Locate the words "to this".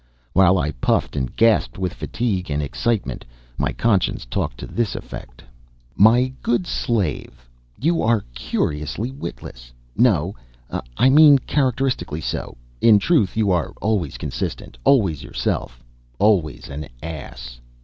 4.57-4.95